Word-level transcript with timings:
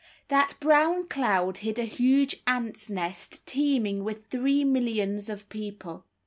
That 0.29 0.55
brown 0.59 1.05
cloud 1.05 1.57
hid 1.57 1.77
a 1.77 1.83
huge 1.83 2.41
ants' 2.47 2.89
nest 2.89 3.45
teeming 3.45 4.03
with 4.03 4.25
three 4.31 4.63
millions 4.63 5.29
of 5.29 5.47
people. 5.47 6.05